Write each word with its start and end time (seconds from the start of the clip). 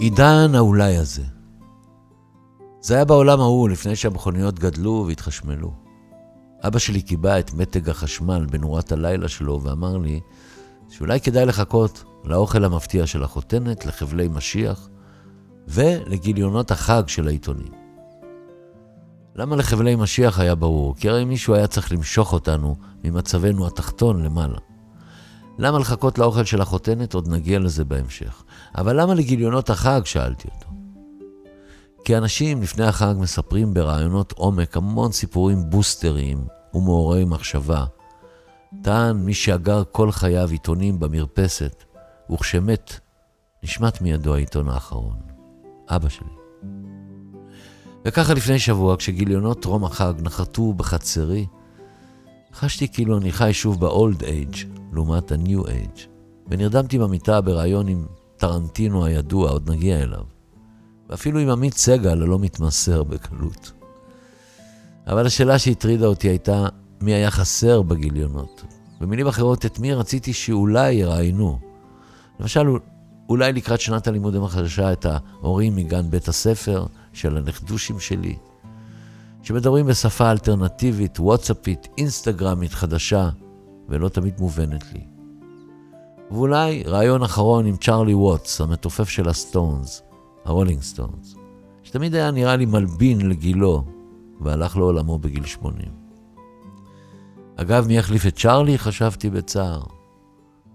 עידן 0.00 0.54
האולי 0.54 0.96
הזה. 0.96 1.22
זה 2.80 2.94
היה 2.94 3.04
בעולם 3.04 3.40
ההוא, 3.40 3.68
לפני 3.68 3.96
שהמכוניות 3.96 4.58
גדלו 4.58 5.04
והתחשמלו. 5.08 5.72
אבא 6.62 6.78
שלי 6.78 7.02
קיבע 7.02 7.38
את 7.38 7.54
מתג 7.54 7.88
החשמל 7.88 8.46
בנורת 8.50 8.92
הלילה 8.92 9.28
שלו 9.28 9.62
ואמר 9.62 9.96
לי 9.96 10.20
שאולי 10.88 11.20
כדאי 11.20 11.46
לחכות 11.46 12.04
לאוכל 12.24 12.64
המפתיע 12.64 13.06
של 13.06 13.22
החותנת, 13.22 13.86
לחבלי 13.86 14.28
משיח 14.28 14.88
ולגיליונות 15.68 16.70
החג 16.70 17.02
של 17.06 17.28
העיתונים. 17.28 17.72
למה 19.36 19.56
לחבלי 19.56 19.96
משיח 19.96 20.40
היה 20.40 20.54
ברור? 20.54 20.94
כי 20.96 21.08
הרי 21.08 21.24
מישהו 21.24 21.54
היה 21.54 21.66
צריך 21.66 21.92
למשוך 21.92 22.32
אותנו 22.32 22.76
ממצבנו 23.04 23.66
התחתון 23.66 24.22
למעלה. 24.22 24.58
למה 25.58 25.78
לחכות 25.78 26.18
לאוכל 26.18 26.44
של 26.44 26.60
החותנת? 26.60 27.14
עוד 27.14 27.28
נגיע 27.28 27.58
לזה 27.58 27.84
בהמשך. 27.84 28.42
אבל 28.76 29.00
למה 29.00 29.14
לגיליונות 29.14 29.70
החג? 29.70 30.00
שאלתי 30.04 30.48
אותו. 30.54 30.68
כי 32.04 32.16
אנשים 32.16 32.62
לפני 32.62 32.84
החג 32.84 33.14
מספרים 33.18 33.74
ברעיונות 33.74 34.32
עומק 34.32 34.76
המון 34.76 35.12
סיפורים 35.12 35.70
בוסטריים 35.70 36.44
ומעוררי 36.74 37.24
מחשבה. 37.24 37.84
טען 38.82 39.16
מי 39.16 39.34
שאגר 39.34 39.82
כל 39.92 40.12
חייו 40.12 40.48
עיתונים 40.50 41.00
במרפסת, 41.00 41.84
וכשמת, 42.32 43.00
נשמט 43.62 44.00
מידו 44.00 44.34
העיתון 44.34 44.68
האחרון. 44.68 45.16
אבא 45.88 46.08
שלי. 46.08 46.28
וככה 48.04 48.34
לפני 48.34 48.58
שבוע, 48.58 48.96
כשגיליונות 48.96 49.62
טרום 49.62 49.84
החג 49.84 50.12
נחתו 50.22 50.72
בחצרי, 50.72 51.46
חשתי 52.54 52.88
כאילו 52.88 53.18
אני 53.18 53.32
חי 53.32 53.52
שוב 53.52 53.80
ב-old 53.86 54.20
age, 54.22 54.58
לעומת 54.92 55.32
ה-new 55.32 55.66
age, 55.66 56.00
ונרדמתי 56.50 56.98
במיטה 56.98 57.40
בריאיון 57.40 57.88
עם 57.88 58.06
טרנטינו 58.36 59.04
הידוע, 59.04 59.50
עוד 59.50 59.70
נגיע 59.70 60.02
אליו. 60.02 60.22
ואפילו 61.08 61.38
עם 61.38 61.48
עמית 61.48 61.74
סגל 61.74 62.22
הלא 62.22 62.38
מתמסר 62.38 63.02
בקלות. 63.02 63.72
אבל 65.06 65.26
השאלה 65.26 65.58
שהטרידה 65.58 66.06
אותי 66.06 66.28
הייתה, 66.28 66.66
מי 67.00 67.12
היה 67.14 67.30
חסר 67.30 67.82
בגיליונות? 67.82 68.64
במילים 69.00 69.26
אחרות, 69.26 69.66
את 69.66 69.78
מי 69.78 69.94
רציתי 69.94 70.32
שאולי 70.32 70.92
יראיינו? 70.92 71.58
למשל, 72.40 72.66
אולי 73.28 73.52
לקראת 73.52 73.80
שנת 73.80 74.06
הלימודים 74.06 74.44
החדשה 74.44 74.92
את 74.92 75.06
ההורים 75.06 75.76
מגן 75.76 76.10
בית 76.10 76.28
הספר 76.28 76.86
של 77.12 77.36
הנכדושים 77.36 78.00
שלי, 78.00 78.36
שמדברים 79.48 79.86
בשפה 79.86 80.30
אלטרנטיבית, 80.30 81.20
ווטסאפית, 81.20 81.88
אינסטגרמית 81.98 82.72
חדשה, 82.72 83.28
ולא 83.88 84.08
תמיד 84.08 84.34
מובנת 84.40 84.92
לי. 84.92 85.06
ואולי 86.30 86.82
רעיון 86.82 87.22
אחרון 87.22 87.66
עם 87.66 87.76
צ'ארלי 87.76 88.14
ווטס, 88.14 88.60
המתופף 88.60 89.08
של 89.08 89.28
הסטונס, 89.28 90.02
הרולינג 90.44 90.82
סטונס, 90.82 91.34
שתמיד 91.82 92.14
היה 92.14 92.30
נראה 92.30 92.56
לי 92.56 92.66
מבין 92.66 93.28
לגילו, 93.28 93.84
והלך 94.40 94.76
לעולמו 94.76 95.18
בגיל 95.18 95.44
80. 95.44 95.88
אגב, 97.56 97.86
מי 97.86 97.96
יחליף 97.96 98.26
את 98.26 98.36
צ'ארלי? 98.36 98.78
חשבתי 98.78 99.30
בצער. 99.30 99.82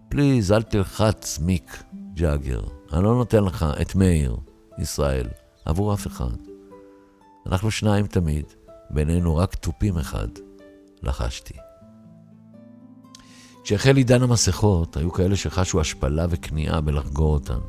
please, 0.09 0.52
אל 0.52 0.62
תלחץ 0.62 1.40
מיק 1.40 1.84
ג'אגר. 2.14 2.62
אני 2.94 3.04
לא 3.04 3.16
נותן 3.16 3.44
לך 3.44 3.66
את 3.82 3.96
מאיר, 3.96 4.38
ישראל, 4.80 5.28
עבור 5.66 5.94
אף 5.94 6.08
אחד. 6.08 6.36
אנחנו 7.46 7.72
שניים 7.72 8.08
תמיד, 8.08 8.46
בינינו 8.94 9.36
רק 9.36 9.56
תופים 9.56 9.98
אחד, 9.98 10.28
לחשתי. 11.04 11.54
כשהחל 13.64 13.98
עידן 13.98 14.22
המסכות, 14.22 14.98
היו 14.98 15.12
כאלה 15.12 15.36
שחשו 15.36 15.82
השפלה 15.82 16.26
וכניעה 16.30 16.82
בלחגור 16.82 17.34
אותן. 17.34 17.60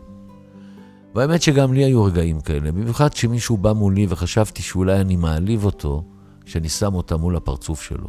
והאמת 1.15 1.43
שגם 1.43 1.73
לי 1.73 1.85
היו 1.85 2.05
רגעים 2.05 2.41
כאלה, 2.41 2.73
במיוחד 2.73 3.09
כשמישהו 3.09 3.57
בא 3.57 3.73
מולי 3.73 4.07
וחשבתי 4.09 4.63
שאולי 4.63 5.01
אני 5.01 5.17
מעליב 5.17 5.65
אותו 5.65 6.05
כשאני 6.45 6.69
שם 6.69 6.95
אותה 6.95 7.17
מול 7.17 7.37
הפרצוף 7.37 7.83
שלו. 7.83 8.09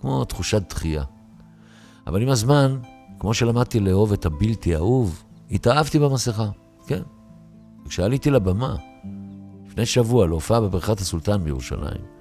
כמו 0.00 0.24
תחושת 0.24 0.62
דחייה. 0.68 1.04
אבל 2.06 2.22
עם 2.22 2.28
הזמן, 2.28 2.78
כמו 3.18 3.34
שלמדתי 3.34 3.80
לאהוב 3.80 4.12
את 4.12 4.26
הבלתי 4.26 4.76
אהוב, 4.76 5.24
התאהבתי 5.50 5.98
במסכה, 5.98 6.48
כן. 6.86 7.02
וכשעליתי 7.86 8.30
לבמה, 8.30 8.76
לפני 9.66 9.86
שבוע 9.86 10.26
להופעה 10.26 10.60
בבריכת 10.60 11.00
הסולטן 11.00 11.44
בירושלים, 11.44 12.17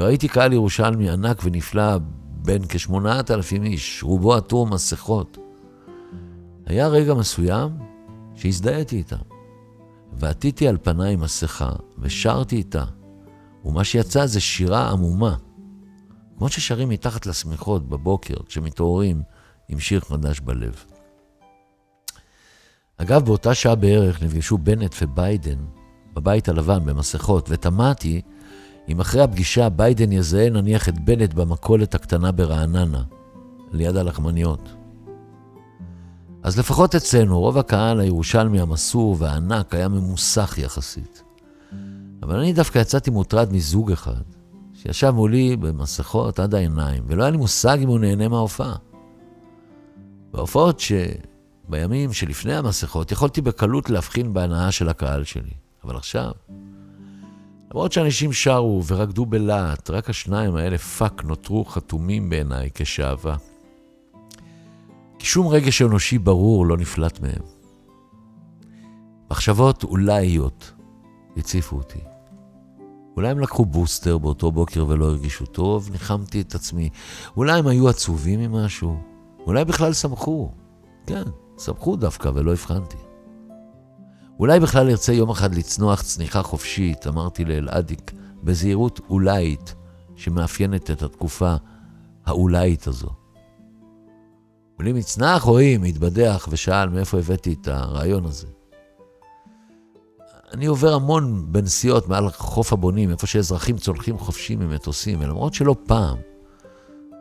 וראיתי 0.00 0.28
קהל 0.28 0.52
ירושלמי 0.52 1.10
ענק 1.10 1.40
ונפלא 1.44 1.98
בין 2.20 2.62
כשמונת 2.68 3.30
אלפים 3.30 3.62
איש, 3.62 4.02
רובו 4.02 4.34
עטור 4.34 4.66
מסכות. 4.66 5.38
היה 6.66 6.88
רגע 6.88 7.14
מסוים 7.14 7.70
שהזדהיתי 8.34 8.96
איתם. 8.96 9.16
ועטיתי 10.12 10.68
על 10.68 10.78
פניי 10.82 11.16
מסכה 11.16 11.70
ושרתי 11.98 12.56
איתה, 12.56 12.84
ומה 13.64 13.84
שיצא 13.84 14.26
זה 14.26 14.40
שירה 14.40 14.90
עמומה. 14.90 15.36
כמו 16.38 16.48
ששרים 16.48 16.88
מתחת 16.88 17.26
לשמיכות 17.26 17.88
בבוקר 17.88 18.36
כשמתעוררים 18.46 19.22
עם 19.68 19.80
שיר 19.80 20.00
חדש 20.00 20.40
בלב. 20.40 20.84
אגב, 22.96 23.24
באותה 23.24 23.54
שעה 23.54 23.74
בערך 23.74 24.22
נפגשו 24.22 24.58
בנט 24.58 24.94
וביידן 25.02 25.58
בבית 26.14 26.48
הלבן 26.48 26.84
במסכות, 26.84 27.46
ותמהתי 27.50 28.22
אם 28.90 29.00
אחרי 29.00 29.22
הפגישה 29.22 29.68
ביידן 29.68 30.12
יזהה 30.12 30.50
נניח 30.50 30.88
את 30.88 31.00
בנט 31.00 31.34
במכולת 31.34 31.94
הקטנה 31.94 32.32
ברעננה, 32.32 33.02
ליד 33.72 33.96
הלחמניות. 33.96 34.68
אז 36.42 36.58
לפחות 36.58 36.94
אצלנו, 36.94 37.40
רוב 37.40 37.58
הקהל 37.58 38.00
הירושלמי 38.00 38.60
המסור 38.60 39.16
והענק 39.18 39.74
היה 39.74 39.88
ממוסך 39.88 40.58
יחסית. 40.58 41.22
אבל 42.22 42.36
אני 42.36 42.52
דווקא 42.52 42.78
יצאתי 42.78 43.10
מוטרד 43.10 43.52
מזוג 43.52 43.92
אחד, 43.92 44.22
שישב 44.74 45.10
מולי 45.10 45.56
במסכות 45.56 46.38
עד 46.38 46.54
העיניים, 46.54 47.02
ולא 47.06 47.22
היה 47.22 47.30
לי 47.30 47.36
מושג 47.36 47.78
אם 47.82 47.88
הוא 47.88 47.98
נהנה 47.98 48.28
מההופעה. 48.28 48.76
בהופעות 50.32 50.80
שבימים 50.80 52.12
שלפני 52.12 52.54
המסכות 52.54 53.12
יכולתי 53.12 53.40
בקלות 53.40 53.90
להבחין 53.90 54.32
בהנאה 54.32 54.70
של 54.70 54.88
הקהל 54.88 55.24
שלי. 55.24 55.52
אבל 55.84 55.96
עכשיו, 55.96 56.30
למרות 57.70 57.92
שאנשים 57.92 58.32
שרו 58.32 58.82
ורקדו 58.86 59.26
בלהט, 59.26 59.90
רק 59.90 60.10
השניים 60.10 60.56
האלה 60.56 60.78
fuck 60.78 61.24
נותרו 61.24 61.64
חתומים 61.64 62.30
בעיניי 62.30 62.70
כחשאבה. 62.74 63.36
כי 65.18 65.26
שום 65.26 65.48
רגש 65.48 65.82
אנושי 65.82 66.18
ברור 66.18 66.66
לא 66.66 66.76
נפלט 66.76 67.20
מהם. 67.20 67.42
מחשבות 69.30 69.84
אולאיות 69.84 70.72
הציפו 71.36 71.76
אותי. 71.76 71.98
אולי 73.16 73.28
הם 73.28 73.38
לקחו 73.38 73.64
בוסטר 73.64 74.18
באותו 74.18 74.52
בוקר 74.52 74.86
ולא 74.88 75.04
הרגישו 75.04 75.46
טוב, 75.46 75.90
ניחמתי 75.92 76.40
את 76.40 76.54
עצמי. 76.54 76.88
אולי 77.36 77.58
הם 77.58 77.66
היו 77.66 77.88
עצובים 77.88 78.40
ממשהו. 78.40 78.96
אולי 79.46 79.64
בכלל 79.64 79.92
שמחו. 79.92 80.50
כן, 81.06 81.22
שמחו 81.58 81.96
דווקא 81.96 82.30
ולא 82.34 82.52
הבחנתי. 82.52 83.09
אולי 84.40 84.60
בכלל 84.60 84.90
ארצה 84.90 85.12
יום 85.12 85.30
אחד 85.30 85.54
לצנוח 85.54 86.02
צניחה 86.02 86.42
חופשית, 86.42 87.06
אמרתי 87.06 87.44
לאלעדיק, 87.44 88.12
בזהירות 88.42 89.00
אולאית, 89.10 89.74
שמאפיינת 90.16 90.90
את 90.90 91.02
התקופה 91.02 91.54
האולאית 92.26 92.86
הזו. 92.86 93.08
בלי 94.78 94.92
מצנח 94.92 95.42
רואים, 95.42 95.82
התבדח 95.82 96.48
ושאל 96.50 96.88
מאיפה 96.88 97.18
הבאתי 97.18 97.56
את 97.60 97.68
הרעיון 97.68 98.24
הזה. 98.24 98.46
אני 100.52 100.66
עובר 100.66 100.94
המון 100.94 101.52
בנסיעות 101.52 102.08
מעל 102.08 102.30
חוף 102.30 102.72
הבונים, 102.72 103.10
איפה 103.10 103.26
שאזרחים 103.26 103.76
צולחים 103.76 104.18
חופשי 104.18 104.56
ממטוסים, 104.56 105.20
ולמרות 105.20 105.54
שלא 105.54 105.76
פעם, 105.86 106.18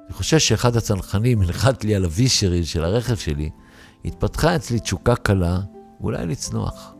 אני 0.06 0.13
חושב 0.13 0.40
שאחד 0.40 0.75
הצנחנים 0.75 1.41
הנחת 1.41 1.84
לי 1.84 1.96
על 1.96 2.03
הווישרי 2.03 2.66
של 2.66 2.84
הרכב 2.84 3.16
שלי, 3.16 3.50
התפתחה 4.06 4.56
אצלי 4.56 4.80
תשוקה 4.80 5.16
קלה, 5.16 5.60
ואולי 6.01 6.25
לצנוח. 6.25 6.99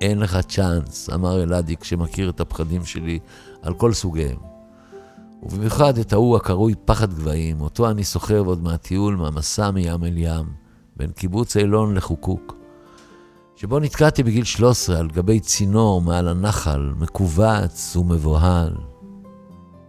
אין 0.00 0.18
לך 0.18 0.38
צ'אנס, 0.40 1.10
אמר 1.14 1.42
אלעדי 1.42 1.76
כשמכיר 1.76 2.30
את 2.30 2.40
הפחדים 2.40 2.84
שלי 2.84 3.18
על 3.62 3.74
כל 3.74 3.92
סוגיהם. 3.92 4.38
ובמיוחד 5.42 5.98
את 5.98 6.12
ההוא 6.12 6.36
הקרוי 6.36 6.74
פחד 6.84 7.14
גבהים, 7.14 7.60
אותו 7.60 7.90
אני 7.90 8.04
סוחר 8.04 8.38
עוד 8.38 8.62
מהטיול, 8.62 9.16
מהמסע 9.16 9.70
מים 9.70 10.04
אל 10.04 10.16
ים, 10.16 10.46
בין 10.96 11.10
קיבוץ 11.10 11.56
אילון 11.56 11.94
לחוקוק, 11.94 12.56
שבו 13.56 13.78
נתקעתי 13.78 14.22
בגיל 14.22 14.44
13 14.44 14.98
על 14.98 15.08
גבי 15.08 15.40
צינור 15.40 16.02
מעל 16.02 16.28
הנחל, 16.28 16.92
מכווץ 16.98 17.96
ומבוהל. 17.96 18.74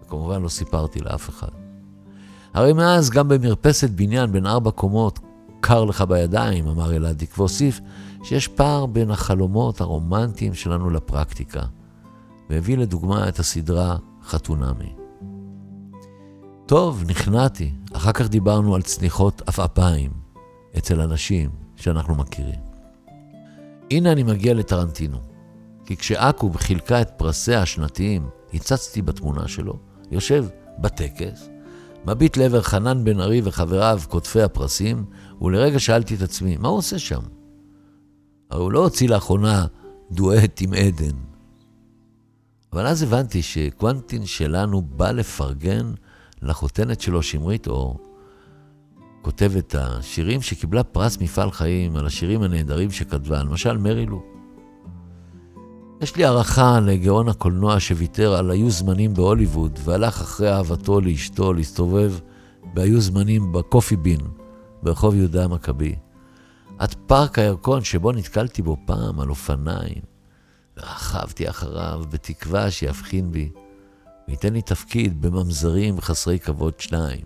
וכמובן 0.03 0.41
לא 0.41 0.49
סיפרתי 0.49 0.99
לאף 0.99 1.29
אחד. 1.29 1.47
הרי 2.53 2.73
מאז 2.73 3.09
גם 3.09 3.27
במרפסת 3.27 3.89
בניין 3.89 4.31
בין 4.31 4.45
ארבע 4.45 4.71
קומות, 4.71 5.19
קר 5.59 5.83
לך 5.85 6.01
בידיים, 6.01 6.67
אמר 6.67 6.95
אלעדיק, 6.95 7.37
והוסיף 7.37 7.79
שיש 8.27 8.47
פער 8.47 8.85
בין 8.85 9.11
החלומות 9.11 9.81
הרומנטיים 9.81 10.53
שלנו 10.53 10.89
לפרקטיקה, 10.89 11.61
והביא 12.49 12.77
לדוגמה 12.77 13.29
את 13.29 13.39
הסדרה 13.39 13.97
חתונמי. 14.25 14.95
טוב, 16.65 17.03
נכנעתי. 17.07 17.71
אחר 17.93 18.11
כך 18.11 18.29
דיברנו 18.29 18.75
על 18.75 18.81
צניחות 18.81 19.41
עפעפיים 19.45 20.11
אצל 20.77 21.01
אנשים 21.01 21.49
שאנחנו 21.75 22.15
מכירים. 22.15 22.59
הנה 23.91 24.11
אני 24.11 24.23
מגיע 24.23 24.53
לטרנטינו. 24.53 25.17
כי 25.85 25.97
כשאקו"ם 25.97 26.57
חילקה 26.57 27.01
את 27.01 27.09
פרסיה 27.17 27.61
השנתיים, 27.61 28.29
הצצתי 28.53 29.01
בתמונה 29.01 29.47
שלו, 29.47 29.73
יושב 30.11 30.45
בטקס, 30.79 31.49
מביט 32.05 32.37
לעבר 32.37 32.61
חנן 32.61 33.03
בן 33.03 33.19
ארי 33.19 33.41
וחבריו 33.43 33.99
קוטפי 34.09 34.41
הפרסים, 34.41 35.05
ולרגע 35.41 35.79
שאלתי 35.79 36.15
את 36.15 36.21
עצמי, 36.21 36.57
מה 36.57 36.67
הוא 36.67 36.77
עושה 36.77 36.99
שם? 36.99 37.21
הרי 38.49 38.63
הוא 38.63 38.71
לא 38.71 38.83
הוציא 38.83 39.09
לאחרונה 39.09 39.65
דואט 40.11 40.61
עם 40.61 40.73
עדן. 40.73 41.17
אבל 42.73 42.87
אז 42.87 43.03
הבנתי 43.03 43.41
שקוונטין 43.41 44.25
שלנו 44.25 44.81
בא 44.81 45.11
לפרגן 45.11 45.91
לחותנת 46.41 47.01
שלו, 47.01 47.23
שמרית 47.23 47.67
אור, 47.67 47.99
כותבת 49.21 49.75
השירים 49.75 50.41
שקיבלה 50.41 50.83
פרס 50.83 51.17
מפעל 51.21 51.51
חיים 51.51 51.95
על 51.95 52.05
השירים 52.05 52.41
הנהדרים 52.41 52.91
שכתבה, 52.91 53.43
למשל 53.43 53.77
מרילו. 53.77 54.23
יש 56.01 56.15
לי 56.15 56.25
הערכה 56.25 56.79
לגאון 56.79 57.29
הקולנוע 57.29 57.79
שוויתר 57.79 58.33
על 58.33 58.51
היו 58.51 58.69
זמנים 58.69 59.13
בהוליווד 59.13 59.79
והלך 59.83 60.21
אחרי 60.21 60.53
אהבתו 60.53 61.01
לאשתו 61.01 61.53
להסתובב 61.53 62.13
בהיו 62.73 63.01
זמנים 63.01 63.51
בקופי 63.51 63.95
בין 63.95 64.19
ברחוב 64.83 65.15
יהודה 65.15 65.43
המכבי. 65.43 65.95
עד 66.77 66.95
פארק 67.07 67.39
הירקון 67.39 67.83
שבו 67.83 68.11
נתקלתי 68.11 68.61
בו 68.61 68.77
פעם 68.85 69.19
על 69.19 69.29
אופניים, 69.29 70.01
ורכבתי 70.77 71.49
אחריו 71.49 72.03
בתקווה 72.09 72.71
שיבחין 72.71 73.31
בי 73.31 73.49
וייתן 74.27 74.53
לי 74.53 74.61
תפקיד 74.61 75.21
בממזרים 75.21 76.01
חסרי 76.01 76.39
כבוד 76.39 76.79
שניים. 76.79 77.25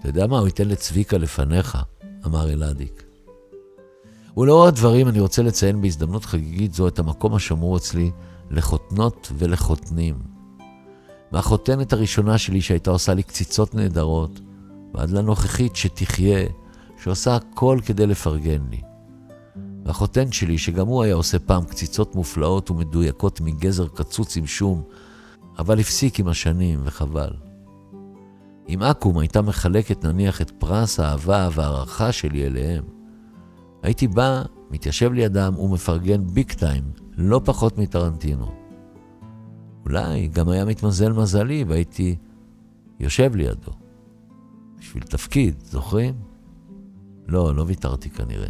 אתה 0.00 0.08
יודע 0.08 0.26
מה? 0.26 0.38
הוא 0.38 0.46
ייתן 0.46 0.68
לצביקה 0.68 1.18
לפניך, 1.18 1.78
אמר 2.26 2.52
אלעדיק. 2.52 3.02
ולאור 4.36 4.66
הדברים 4.66 5.08
אני 5.08 5.20
רוצה 5.20 5.42
לציין 5.42 5.80
בהזדמנות 5.80 6.24
חגיגית 6.24 6.74
זו 6.74 6.88
את 6.88 6.98
המקום 6.98 7.34
השמור 7.34 7.76
אצלי 7.76 8.10
לחותנות 8.50 9.32
ולחותנים. 9.38 10.18
מהחותנת 11.32 11.92
הראשונה 11.92 12.38
שלי 12.38 12.60
שהייתה 12.60 12.90
עושה 12.90 13.14
לי 13.14 13.22
קציצות 13.22 13.74
נהדרות, 13.74 14.40
ועד 14.94 15.10
לנוכחית 15.10 15.76
שתחיה, 15.76 16.46
שעושה 17.02 17.36
הכל 17.36 17.78
כדי 17.86 18.06
לפרגן 18.06 18.62
לי. 18.70 18.80
והחותן 19.84 20.32
שלי, 20.32 20.58
שגם 20.58 20.86
הוא 20.86 21.02
היה 21.02 21.14
עושה 21.14 21.38
פעם 21.38 21.64
קציצות 21.64 22.14
מופלאות 22.14 22.70
ומדויקות 22.70 23.40
מגזר 23.40 23.88
קצוץ 23.88 24.36
עם 24.36 24.46
שום, 24.46 24.82
אבל 25.58 25.80
הפסיק 25.80 26.20
עם 26.20 26.28
השנים, 26.28 26.80
וחבל. 26.84 27.30
אם 28.68 28.82
אקו"ם 28.82 29.18
הייתה 29.18 29.42
מחלקת 29.42 30.04
נניח 30.04 30.40
את 30.40 30.50
פרס 30.50 31.00
האהבה 31.00 31.48
וההערכה 31.52 32.12
שלי 32.12 32.46
אליהם, 32.46 32.84
הייתי 33.82 34.08
בא, 34.08 34.42
מתיישב 34.70 35.12
לידם 35.12 35.54
ומפרגן 35.58 36.26
ביג 36.26 36.52
טיים, 36.52 36.84
לא 37.16 37.40
פחות 37.44 37.78
מטרנטינו. 37.78 38.52
אולי 39.84 40.28
גם 40.28 40.48
היה 40.48 40.64
מתמזל 40.64 41.12
מזלי 41.12 41.64
והייתי 41.68 42.16
יושב 43.00 43.36
לידו. 43.36 43.72
בשביל 44.78 45.02
תפקיד, 45.02 45.54
זוכרים? 45.60 46.31
לא, 47.28 47.54
לא 47.56 47.64
ויתרתי 47.66 48.10
כנראה. 48.10 48.48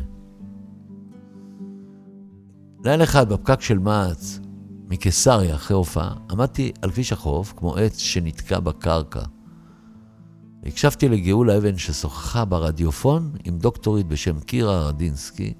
לילה 2.85 3.05
אחד 3.05 3.33
בפקק 3.33 3.61
של 3.61 3.79
מע"צ, 3.79 4.41
מקיסריה 4.89 5.55
אחרי 5.55 5.77
הופעה, 5.77 6.15
עמדתי 6.31 6.73
על 6.83 6.91
כביש 6.91 7.13
החוף 7.13 7.55
כמו 7.57 7.77
עץ 7.77 7.99
שנתקע 7.99 8.61
בקרקע. 8.61 9.23
הקשבתי 10.67 11.09
לגאולה 11.09 11.57
אבן 11.57 11.79
ששוחחה 11.79 12.45
ברדיופון 12.45 13.33
עם 13.45 13.59
דוקטורית 13.59 14.07
בשם 14.07 14.41
קירה 14.41 14.89
רדינסקי, 14.89 15.55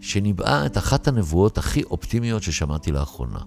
שניבאה 0.00 0.66
את 0.66 0.78
אחת 0.78 1.08
הנבואות 1.08 1.58
הכי 1.58 1.82
אופטימיות 1.82 2.42
ששמעתי 2.42 2.92
לאחרונה. 2.92 3.40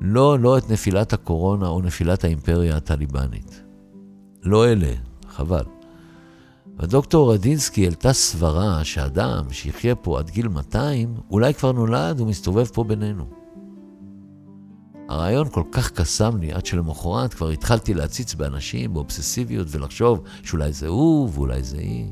לא, 0.00 0.38
לא 0.38 0.58
את 0.58 0.70
נפילת 0.70 1.12
הקורונה 1.12 1.68
או 1.68 1.80
נפילת 1.80 2.24
האימפריה 2.24 2.76
הטליבנית. 2.76 3.62
לא 4.42 4.66
אלה, 4.68 4.92
חבל. 5.28 5.81
הדוקטור 6.78 7.34
רדינסקי 7.34 7.84
העלתה 7.84 8.12
סברה 8.12 8.84
שאדם 8.84 9.44
שיחיה 9.50 9.94
פה 9.94 10.18
עד 10.18 10.30
גיל 10.30 10.48
200, 10.48 11.14
אולי 11.30 11.54
כבר 11.54 11.72
נולד 11.72 12.20
ומסתובב 12.20 12.64
פה 12.64 12.84
בינינו. 12.84 13.24
הרעיון 15.08 15.48
כל 15.48 15.62
כך 15.72 15.90
קסם 15.90 16.36
לי, 16.36 16.52
עד 16.52 16.66
שלמחרת 16.66 17.34
כבר 17.34 17.48
התחלתי 17.48 17.94
להציץ 17.94 18.34
באנשים 18.34 18.94
באובססיביות 18.94 19.66
ולחשוב 19.70 20.22
שאולי 20.42 20.72
זה 20.72 20.88
הוא 20.88 21.30
ואולי 21.32 21.62
זה 21.62 21.78
היא, 21.78 22.10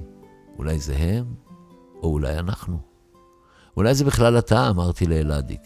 אולי 0.59 0.79
זה 0.79 0.97
הם, 0.97 1.25
או 2.03 2.13
אולי 2.13 2.39
אנחנו. 2.39 2.79
אולי 3.77 3.95
זה 3.95 4.05
בכלל 4.05 4.39
אתה, 4.39 4.69
אמרתי 4.69 5.07
לאלעדיק. 5.07 5.61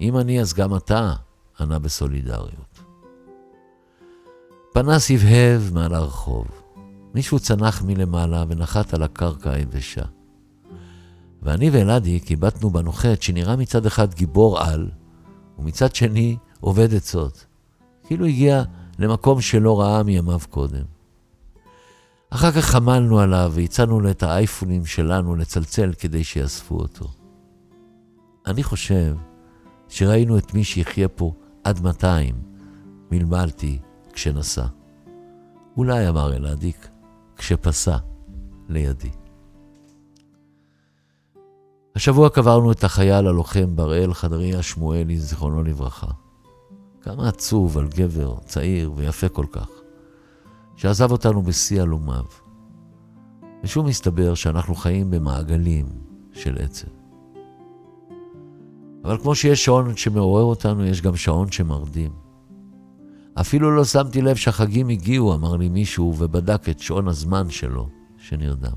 אם 0.00 0.16
אני, 0.16 0.40
אז 0.40 0.54
גם 0.54 0.76
אתה, 0.76 1.12
ענה 1.60 1.78
בסולידריות. 1.78 2.80
פנס 4.72 5.10
הבהב 5.10 5.74
מעל 5.74 5.94
הרחוב. 5.94 6.59
מישהו 7.14 7.38
צנח 7.38 7.82
מלמעלה 7.82 8.44
ונחת 8.48 8.94
על 8.94 9.02
הקרקע 9.02 9.50
היבשה. 9.50 10.04
ואני 11.42 11.70
ואלעדיק 11.70 12.32
הבטנו 12.32 12.70
בנוחת 12.70 13.22
שנראה 13.22 13.56
מצד 13.56 13.86
אחד 13.86 14.14
גיבור 14.14 14.60
על, 14.60 14.90
ומצד 15.58 15.94
שני 15.94 16.36
עובד 16.60 16.94
עצות. 16.94 17.46
כאילו 18.06 18.26
הגיע 18.26 18.62
למקום 18.98 19.40
שלא 19.40 19.80
ראה 19.80 20.02
מימיו 20.02 20.40
קודם. 20.50 20.84
אחר 22.30 22.52
כך 22.52 22.64
חמלנו 22.64 23.20
עליו 23.20 23.52
והצענו 23.54 24.00
לו 24.00 24.10
את 24.10 24.22
האייפונים 24.22 24.86
שלנו 24.86 25.36
לצלצל 25.36 25.92
כדי 25.98 26.24
שיאספו 26.24 26.74
אותו. 26.74 27.08
אני 28.46 28.62
חושב 28.62 29.16
שראינו 29.88 30.38
את 30.38 30.54
מי 30.54 30.64
שיחיה 30.64 31.08
פה 31.08 31.32
עד 31.64 31.80
200, 31.80 32.34
מלמלתי 33.10 33.78
כשנסע. 34.12 34.66
אולי, 35.76 36.08
אמר 36.08 36.36
אלעדיק, 36.36 36.88
כשפסע 37.40 37.96
לידי. 38.68 39.10
השבוע 41.96 42.28
קברנו 42.28 42.72
את 42.72 42.84
החייל 42.84 43.26
הלוחם 43.26 43.76
בראל 43.76 44.14
חדריה 44.14 44.62
שמואלי, 44.62 45.18
זיכרונו 45.18 45.62
לברכה. 45.62 46.06
כמה 47.00 47.28
עצוב 47.28 47.78
על 47.78 47.88
גבר 47.88 48.38
צעיר 48.44 48.92
ויפה 48.96 49.28
כל 49.28 49.46
כך, 49.52 49.68
שעזב 50.76 51.12
אותנו 51.12 51.42
בשיא 51.42 51.82
עלומיו. 51.82 52.24
ושוב 53.64 53.86
מסתבר 53.86 54.34
שאנחנו 54.34 54.74
חיים 54.74 55.10
במעגלים 55.10 55.86
של 56.32 56.56
עצב. 56.58 56.88
אבל 59.04 59.18
כמו 59.18 59.34
שיש 59.34 59.64
שעון 59.64 59.96
שמעורר 59.96 60.44
אותנו, 60.44 60.86
יש 60.86 61.02
גם 61.02 61.16
שעון 61.16 61.52
שמרדים. 61.52 62.29
אפילו 63.40 63.76
לא 63.76 63.84
שמתי 63.84 64.22
לב 64.22 64.36
שהחגים 64.36 64.88
הגיעו, 64.88 65.34
אמר 65.34 65.56
לי 65.56 65.68
מישהו, 65.68 66.14
ובדק 66.18 66.68
את 66.68 66.78
שעון 66.78 67.08
הזמן 67.08 67.50
שלו, 67.50 67.88
שנרדם. 68.18 68.72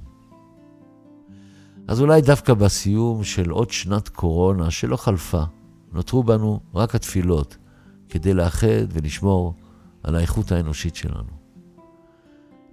אז 1.88 2.02
אולי 2.02 2.22
דווקא 2.22 2.54
בסיום 2.54 3.24
של 3.24 3.50
עוד 3.50 3.72
שנת 3.72 4.10
קורונה 4.10 4.72
שלא 4.72 4.98
חלפה, 4.98 5.44
נותרו 5.94 6.24
בנו 6.24 6.60
רק 6.76 6.96
התפילות, 6.96 7.58
כדי 8.10 8.34
לאחד 8.34 8.86
ולשמור 8.90 9.54
על 10.04 10.16
האיכות 10.16 10.52
האנושית 10.52 10.96
שלנו. 10.96 11.44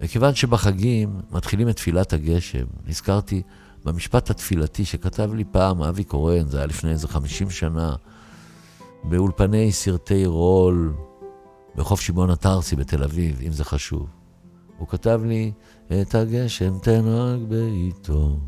וכיוון 0.01 0.35
שבחגים 0.35 1.19
מתחילים 1.31 1.69
את 1.69 1.75
תפילת 1.75 2.13
הגשם, 2.13 2.65
נזכרתי 2.87 3.41
במשפט 3.85 4.29
התפילתי 4.29 4.85
שכתב 4.85 5.33
לי 5.33 5.43
פעם 5.51 5.81
אבי 5.83 6.03
קורן, 6.03 6.47
זה 6.47 6.57
היה 6.57 6.65
לפני 6.65 6.91
איזה 6.91 7.07
50 7.07 7.49
שנה, 7.49 7.95
באולפני 9.03 9.71
סרטי 9.71 10.25
רול 10.25 10.93
בחוף 11.75 12.01
שמעון 12.01 12.29
התרסי 12.29 12.75
בתל 12.75 13.03
אביב, 13.03 13.41
אם 13.45 13.51
זה 13.51 13.63
חשוב. 13.63 14.09
הוא 14.77 14.87
כתב 14.87 15.21
לי, 15.25 15.51
את 16.01 16.15
הגשם 16.15 16.79
תן 16.79 17.05
רק 17.05 17.39
בעיתו, 17.47 18.39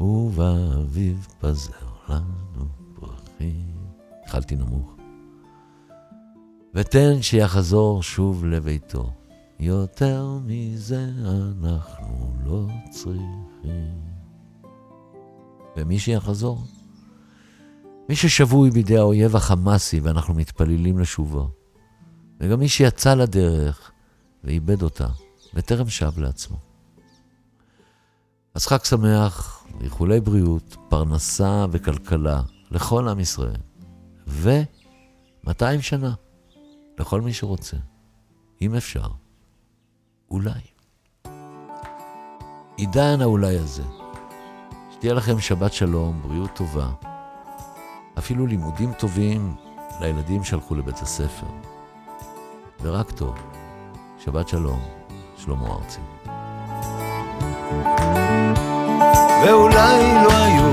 ובאביב 0.00 1.26
פזר 1.40 1.72
לנו 2.08 2.64
פרחים. 2.94 3.70
התחלתי 4.24 4.56
נמוך. 4.56 4.96
ותן 6.74 7.22
שיחזור 7.22 8.02
שוב 8.02 8.44
לביתו. 8.44 9.12
יותר 9.60 10.38
מזה 10.46 11.06
אנחנו 11.28 12.32
לא 12.44 12.66
צריכים. 12.90 14.00
ומי 15.76 15.98
שיחזור? 15.98 16.58
מי 18.08 18.16
ששבוי 18.16 18.70
בידי 18.70 18.98
האויב 18.98 19.36
החמאסי 19.36 20.00
ואנחנו 20.00 20.34
מתפללים 20.34 20.98
לשובו. 20.98 21.59
וגם 22.40 22.58
מי 22.58 22.68
שיצא 22.68 23.14
לדרך 23.14 23.90
ואיבד 24.44 24.82
אותה 24.82 25.06
וטרם 25.54 25.88
שב 25.88 26.18
לעצמו. 26.18 26.56
אז 28.54 28.66
חג 28.66 28.84
שמח, 28.84 29.64
איחולי 29.80 30.20
בריאות, 30.20 30.76
פרנסה 30.88 31.66
וכלכלה 31.70 32.42
לכל 32.70 33.08
עם 33.08 33.20
ישראל. 33.20 33.60
ו-200 34.26 35.80
שנה. 35.80 36.14
לכל 37.00 37.20
מי 37.20 37.32
שרוצה, 37.32 37.76
אם 38.62 38.74
אפשר, 38.74 39.06
אולי. 40.30 40.60
עידן 42.76 43.20
האולי 43.20 43.58
הזה, 43.58 43.82
שתהיה 44.92 45.14
לכם 45.14 45.40
שבת 45.40 45.72
שלום, 45.72 46.22
בריאות 46.22 46.50
טובה. 46.56 46.92
אפילו 48.18 48.46
לימודים 48.46 48.92
טובים 48.92 49.54
לילדים 50.00 50.44
שהלכו 50.44 50.74
לבית 50.74 50.98
הספר. 50.98 51.46
ורק 52.82 53.10
טוב. 53.10 53.34
שבת 54.24 54.48
שלום, 54.48 54.80
שלמה 55.36 55.66
ארצי. 55.66 56.00
ואולי 59.44 60.14
לא 60.24 60.32
היו 60.32 60.70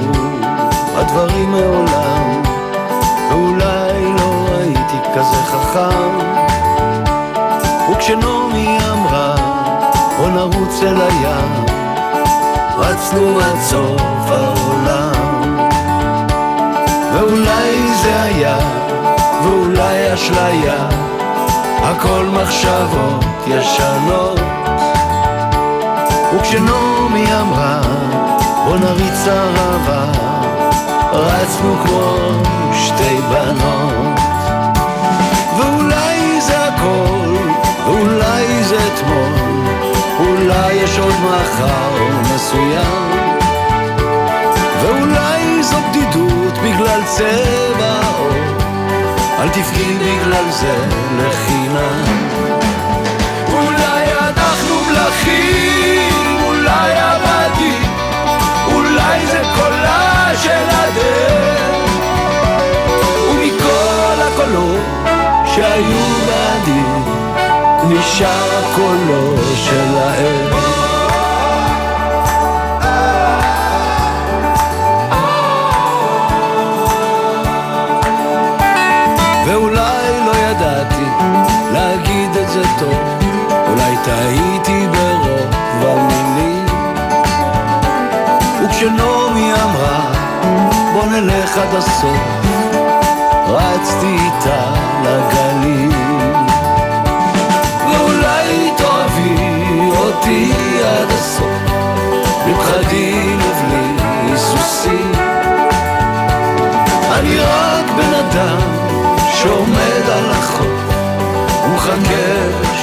הדברים 0.96 1.52
מעולם, 1.52 2.42
ואולי 3.30 4.14
לא 4.18 4.48
הייתי 4.58 5.10
כזה 5.16 5.44
חכם. 5.44 6.18
וכשנעמי 7.92 8.78
אמרה, 8.92 9.36
בוא 10.18 10.30
נרוץ 10.30 10.84
אל 10.84 11.02
הים, 11.02 11.66
רצנו 12.78 13.40
עד 13.40 13.60
סוף 13.62 14.02
העולם. 14.30 15.48
ואולי 17.14 17.94
זה 18.04 18.24
היה, 18.24 18.58
ואולי 19.44 20.14
אשליה, 20.14 20.90
הכל 21.84 22.26
מחשבות 22.26 23.26
ישנות. 23.48 24.40
וכשנעמי 26.36 27.26
אמרה, 27.42 27.82
בוא 28.66 28.78
נריץ 28.78 29.28
ערבה, 29.28 30.06
רצנו 31.14 31.76
כמו 31.84 32.18
שתי 32.74 33.18
בנות. 33.30 34.20
ואולי 35.58 36.42
זה 36.42 36.68
הכל, 36.68 37.38
ואולי 37.86 38.64
זה 38.64 38.78
אתמול, 38.88 39.68
אולי 40.20 40.74
יש 40.74 41.00
עוד 41.00 41.14
מחר 41.24 42.06
מסוים. 42.36 43.12
ואולי 44.82 45.64
זו 45.64 45.78
בדידות 45.90 46.54
בגלל 46.64 47.02
צבע 47.06 47.86
העור, 48.04 48.58
אל 49.40 49.50
תבכי 49.50 49.94
בגלל 49.94 50.52
זה 50.52 50.76
לחינם. 51.68 52.04
אולי 53.54 54.14
אנחנו 54.20 54.76
מלכים, 54.88 56.44
אולי 56.46 56.92
עבדים, 56.92 57.92
אולי 58.74 59.28
זה 59.28 59.42
קולה 59.56 60.32
של 60.44 60.66
הדרך. 60.70 61.92
ומכל 63.30 64.22
הקולות 64.22 64.82
שהיו 65.46 66.06
בעדי, 66.28 66.82
נשאר 67.88 68.62
קולו 68.76 69.36
של 69.56 69.98
האל. 69.98 70.57
טעיתי 84.08 84.88
ברוב 84.88 85.54
המילים. 85.82 86.66
וכשנעמי 88.62 89.54
אמרה, 89.54 90.12
בוא 90.94 91.06
נלך 91.06 91.58
עד 91.58 91.76
הסוף, 91.76 92.18
רצתי 93.48 94.06
איתה 94.06 94.74
לגליל. 95.04 95.92
ואולי 97.90 98.72
תאהבי 98.78 99.92
אותי 99.98 100.54
עד 100.84 101.12
הסוף, 101.12 101.72
בפחדים 102.48 103.40
ובלי 103.40 104.04
היסוסים. 104.04 105.12
אני 107.14 107.40
רק 107.40 107.86
בן 107.98 108.14
אדם 108.14 108.58
שעומד 109.34 110.10
על 110.16 110.32
החוף 110.32 110.68
ומחכה 111.66 112.77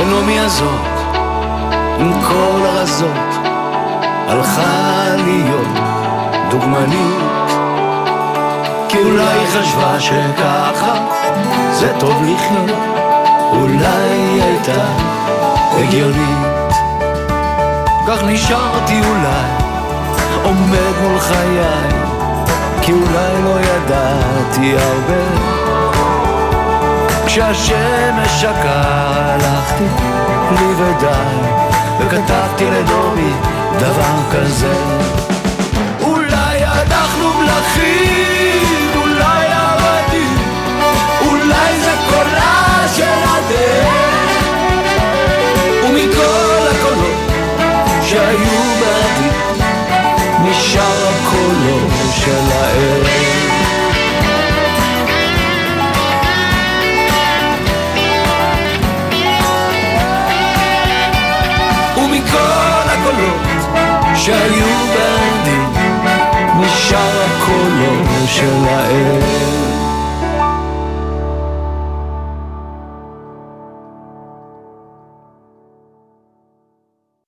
ונעמי 0.00 0.40
הזאת, 0.40 0.80
עם 1.98 2.12
כל 2.28 2.66
הרזות, 2.66 3.46
הלכה 4.28 5.16
להיות 5.16 5.78
דוגמנית. 6.50 7.30
כי 8.88 8.98
אולי 8.98 9.24
היא 9.24 9.46
חשבה 9.48 10.00
שככה 10.00 10.94
זה 11.72 11.92
טוב 11.98 12.22
לחיות, 12.22 12.78
אולי 13.52 13.86
היא 13.86 14.42
הייתה 14.42 14.84
הגיונית. 15.78 16.74
כך 18.08 18.22
נשארתי 18.26 19.00
אולי, 19.00 19.50
עומד 20.42 20.94
מול 21.02 21.18
חיי, 21.18 22.00
כי 22.82 22.92
אולי 22.92 23.42
לא 23.44 23.60
ידעתי 23.60 24.74
הרבה. 24.76 25.49
כשהשמש 27.32 28.40
שקעה 28.40 29.34
הלכתי 29.34 29.84
לי 30.50 30.66
ודי, 30.76 31.36
וכתבתי 32.00 32.64
לנעמי 32.64 33.32
דבר 33.78 34.18
כזה. 34.32 34.72
אולי 36.00 36.64
אנחנו 36.64 37.28
מלכים, 37.38 38.90
אולי 38.96 39.46
עבדים, 39.46 40.36
אולי 41.28 41.80
זה 41.80 41.94
קולה 42.10 42.88
של 42.96 43.12
הדרך. 43.24 44.44
ומכל 45.84 46.66
הקולות 46.70 47.30
שהיו 48.02 48.62
בעדי, 48.80 49.30
נשאר 50.44 51.08
הקולו 51.08 51.78
של 52.12 52.52
הערב. 52.52 53.09
הקולות 63.10 64.16
שהיו 64.16 64.66
בעדי 64.94 65.80
נשאר 66.56 67.24
הקולו 67.24 68.26
של 68.26 68.64
האל 68.68 69.59